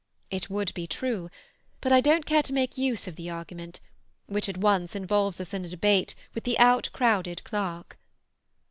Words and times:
It 0.31 0.49
would 0.49 0.73
be 0.73 0.87
true, 0.87 1.29
but 1.79 1.91
I 1.91 2.01
don't 2.01 2.25
care 2.25 2.41
to 2.41 2.53
make 2.53 2.75
use 2.75 3.05
of 3.07 3.15
the 3.17 3.29
argument, 3.29 3.79
which 4.25 4.49
at 4.49 4.57
once 4.57 4.95
involves 4.95 5.39
us 5.39 5.53
in 5.53 5.63
a 5.63 5.69
debate 5.69 6.15
with 6.33 6.43
the 6.43 6.57
out 6.57 6.89
crowded 6.91 7.43
clerk. 7.43 7.99